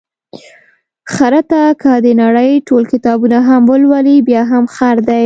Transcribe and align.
خره 1.13 1.41
ته 1.51 1.61
که 1.81 1.91
د 2.05 2.07
نړۍ 2.23 2.51
ټول 2.67 2.83
کتابونه 2.91 3.37
هم 3.47 3.61
ولولې، 3.71 4.17
بیا 4.27 4.41
هم 4.51 4.63
خر 4.75 4.97
دی. 5.07 5.19